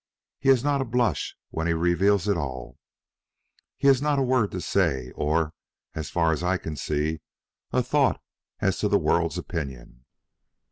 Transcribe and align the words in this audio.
He 0.39 0.49
has 0.49 0.63
not 0.63 0.81
a 0.81 0.83
blush 0.83 1.37
when 1.51 1.67
he 1.67 1.73
reveals 1.73 2.27
it 2.27 2.35
all. 2.35 2.79
He 3.77 3.85
has 3.87 4.01
not 4.01 4.17
a 4.17 4.23
word 4.23 4.49
to 4.49 4.59
say, 4.59 5.11
or, 5.11 5.53
as 5.93 6.09
far 6.09 6.31
as 6.31 6.41
I 6.41 6.57
can 6.57 6.75
see, 6.75 7.21
a 7.71 7.83
thought 7.83 8.19
as 8.61 8.79
to 8.79 8.87
the 8.87 8.97
world's 8.97 9.37
opinion. 9.37 10.05